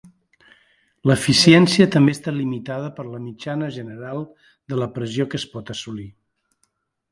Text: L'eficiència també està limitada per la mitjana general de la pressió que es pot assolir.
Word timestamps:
L'eficiència 1.09 1.87
també 1.97 2.15
està 2.17 2.33
limitada 2.39 2.89
per 3.01 3.05
la 3.11 3.21
mitjana 3.27 3.69
general 3.77 4.27
de 4.75 4.83
la 4.83 4.91
pressió 4.99 5.31
que 5.35 5.41
es 5.45 5.49
pot 5.55 5.73
assolir. 5.77 6.11